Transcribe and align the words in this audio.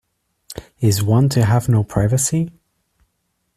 Is 0.79 1.03
one 1.03 1.29
to 1.29 1.45
have 1.45 1.69
no 1.69 1.83
privacy? 1.83 2.49